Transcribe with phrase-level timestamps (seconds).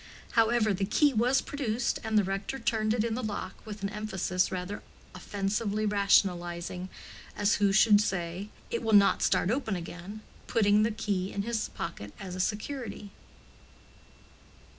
[0.31, 3.89] However, the key was produced, and the rector turned it in the lock with an
[3.89, 4.81] emphasis rather
[5.13, 11.69] offensively rationalizing—as who should say, "it will not start open again"—putting the key in his
[11.69, 13.11] pocket as a security.